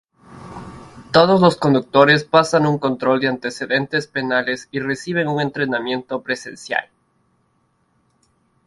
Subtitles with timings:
[1.11, 6.89] Todos los conductores pasan un control de antecedentes penales y reciben un entrenamiento presencial.